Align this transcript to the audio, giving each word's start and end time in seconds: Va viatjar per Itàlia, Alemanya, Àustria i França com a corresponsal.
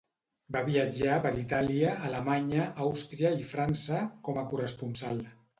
Va 0.53 0.61
viatjar 0.69 1.17
per 1.25 1.33
Itàlia, 1.41 1.91
Alemanya, 2.09 2.65
Àustria 2.89 3.35
i 3.45 3.49
França 3.53 4.03
com 4.31 4.41
a 4.45 4.49
corresponsal. 4.55 5.27